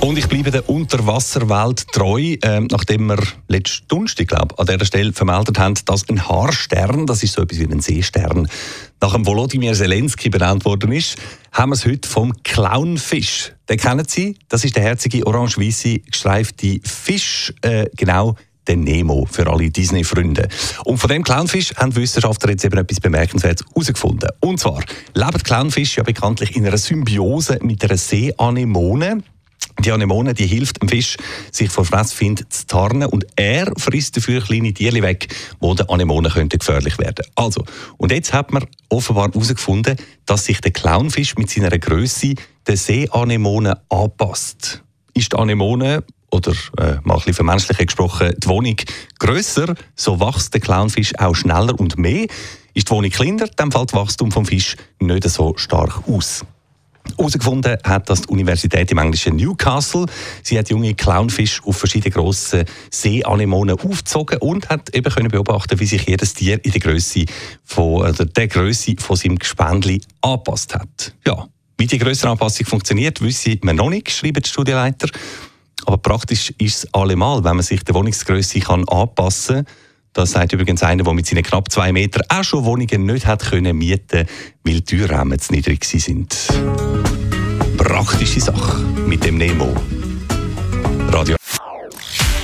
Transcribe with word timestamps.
und 0.00 0.18
ich 0.18 0.28
bleibe 0.28 0.50
der 0.50 0.68
Unterwasserwelt 0.68 1.86
treu, 1.92 2.36
äh, 2.42 2.60
nachdem 2.60 3.06
wir 3.06 3.18
letzten 3.48 3.86
Donnerstag, 3.88 4.28
glaube 4.28 4.58
an 4.58 4.66
dieser 4.66 4.84
Stelle 4.84 5.12
vermeldet 5.12 5.58
haben, 5.58 5.74
dass 5.84 6.08
ein 6.08 6.28
Haarstern, 6.28 7.06
das 7.06 7.22
ist 7.22 7.34
so 7.34 7.42
etwas 7.42 7.58
wie 7.58 7.64
ein 7.64 7.80
Seestern, 7.80 8.48
nach 9.00 9.12
dem 9.12 9.26
Volodymyr 9.26 9.74
Zelensky 9.74 10.28
benannt 10.28 10.64
worden 10.64 10.92
ist, 10.92 11.16
haben 11.52 11.70
wir 11.70 11.74
es 11.74 11.86
heute 11.86 12.08
vom 12.08 12.32
Clownfisch. 12.42 13.52
Den 13.68 13.78
kennen 13.78 14.06
Sie? 14.08 14.36
Das 14.48 14.64
ist 14.64 14.76
der 14.76 14.82
herzige 14.82 15.26
orange-weiße 15.26 16.00
gestreifte 16.00 16.80
Fisch, 16.84 17.52
äh, 17.62 17.86
genau 17.96 18.36
der 18.68 18.76
Nemo 18.76 19.26
für 19.30 19.46
alle 19.50 19.70
Disney-Freunde. 19.70 20.48
Und 20.84 20.98
von 20.98 21.08
dem 21.08 21.24
Clownfisch 21.24 21.74
haben 21.76 21.96
Wissenschaftler 21.96 22.50
jetzt 22.50 22.64
eben 22.64 22.78
etwas 22.78 23.00
Bemerkenswertes 23.00 23.66
herausgefunden. 23.66 24.28
Und 24.40 24.60
zwar 24.60 24.82
leben 25.14 25.42
Clownfische 25.42 25.98
ja 25.98 26.02
bekanntlich 26.02 26.54
in 26.54 26.66
einer 26.66 26.78
Symbiose 26.78 27.58
mit 27.62 27.82
einer 27.84 27.96
Seeanemone. 27.96 29.22
Die 29.84 29.92
Anemone 29.92 30.34
die 30.34 30.46
hilft 30.46 30.82
dem 30.82 30.88
Fisch, 30.88 31.16
sich 31.52 31.70
vor 31.70 31.84
Fressfind 31.84 32.52
zu 32.52 32.66
tarnen 32.66 33.08
und 33.08 33.26
er 33.36 33.72
frisst 33.76 34.16
dafür 34.16 34.40
kleine 34.40 34.72
Tiere 34.72 35.02
weg, 35.02 35.28
wo 35.60 35.72
der 35.74 35.88
Anemone 35.88 36.30
könnte 36.30 36.58
gefährlich 36.58 36.98
werden. 36.98 37.24
Also, 37.36 37.64
und 37.96 38.10
jetzt 38.10 38.32
hat 38.32 38.52
man 38.52 38.66
offenbar 38.88 39.28
herausgefunden, 39.28 39.96
dass 40.26 40.46
sich 40.46 40.60
der 40.60 40.72
Clownfisch 40.72 41.36
mit 41.36 41.48
seiner 41.48 41.78
Größe 41.78 42.34
der 42.66 42.76
Seeanemone 42.76 43.80
anpasst. 43.88 44.82
Ist 45.14 45.32
die 45.32 45.36
Anemone 45.36 46.02
oder 46.30 46.52
äh, 46.78 46.96
mal 47.04 47.14
ein 47.14 47.18
bisschen 47.18 47.34
vermenschlicher 47.34 47.86
gesprochen, 47.86 48.34
die 48.36 48.48
Wohnung 48.48 48.76
grösser, 49.18 49.74
so 49.94 50.18
wächst 50.20 50.52
der 50.54 50.60
Clownfisch 50.60 51.16
auch 51.18 51.34
schneller 51.34 51.78
und 51.78 51.96
mehr. 51.98 52.26
Ist 52.74 52.88
die 52.88 52.92
Wohnung 52.92 53.10
kleiner, 53.10 53.46
dann 53.56 53.70
fällt 53.70 53.92
das 53.92 53.98
Wachstum 54.00 54.32
vom 54.32 54.44
Fisch 54.44 54.76
nicht 55.00 55.28
so 55.28 55.56
stark 55.56 56.02
aus. 56.08 56.44
Herausgefunden 57.18 57.76
hat 57.82 58.08
das 58.08 58.22
die 58.22 58.28
Universität 58.28 58.90
im 58.92 58.98
englischen 58.98 59.36
Newcastle. 59.36 60.06
Sie 60.42 60.58
hat 60.58 60.70
junge 60.70 60.94
Clownfisch 60.94 61.60
auf 61.64 61.76
verschiedene 61.76 62.12
grosse 62.12 62.64
Seeanemonen 62.90 63.78
aufgezogen 63.78 64.38
und 64.38 64.68
hat 64.68 64.94
eben 64.94 65.12
können 65.12 65.28
beobachten, 65.28 65.80
wie 65.80 65.86
sich 65.86 66.06
jedes 66.06 66.34
Tier 66.34 66.64
in 66.64 66.70
der 66.70 66.80
Größe 66.80 67.24
von, 67.64 68.02
oder 68.02 68.24
der 68.24 68.48
Größe 68.48 68.94
von 68.98 69.16
seinem 69.16 69.38
Gespendli 69.38 70.00
angepasst 70.20 70.74
hat. 70.74 71.14
Ja, 71.26 71.48
wie 71.76 71.86
die 71.86 71.98
Grösseranpassung 71.98 72.66
funktioniert, 72.66 73.20
wissen 73.20 73.58
wir 73.62 73.72
noch 73.72 73.90
nicht, 73.90 74.10
schreiben 74.10 74.42
die 74.42 74.48
Studienleiter. 74.48 75.08
Aber 75.86 75.98
praktisch 75.98 76.52
ist 76.58 76.84
es 76.84 76.94
allemal, 76.94 77.42
wenn 77.44 77.56
man 77.56 77.62
sich 77.62 77.82
der 77.82 77.94
Wohnungsgröße 77.94 78.60
anpassen 78.68 79.64
kann, 79.64 79.66
das 80.12 80.32
sagt 80.32 80.52
übrigens 80.52 80.82
einer, 80.82 81.04
der 81.04 81.14
mit 81.14 81.26
seinen 81.26 81.44
knapp 81.44 81.70
zwei 81.70 81.92
Metern 81.92 82.22
auch 82.28 82.42
schon 82.42 82.64
Wohnungen 82.64 83.06
nicht 83.06 83.26
hat 83.26 83.50
können 83.50 83.76
mieten, 83.76 84.26
weil 84.64 84.80
die 84.80 84.84
Türrahmen 84.84 85.38
zu 85.38 85.52
niedrig 85.52 85.84
sind. 85.84 86.34
Praktische 87.88 88.38
Sache 88.38 88.82
mit 89.06 89.24
dem 89.24 89.38
Nemo. 89.38 89.74
Radio. 91.10 91.36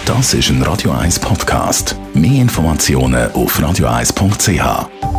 Das 0.06 0.32
ist 0.32 0.48
ein 0.48 0.62
Radio 0.62 0.92
1 0.92 1.18
Podcast. 1.18 1.94
Mehr 2.14 2.40
Informationen 2.40 3.30
auf 3.32 3.60
radio1.ch. 3.60 5.13